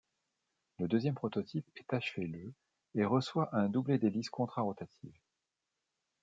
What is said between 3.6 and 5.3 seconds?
doublet d'hélices contrarotatives.